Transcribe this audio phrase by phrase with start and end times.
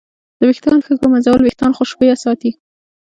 [0.39, 2.51] د ویښتانو ښه ږمنځول وېښتان خوشبویه ساتي.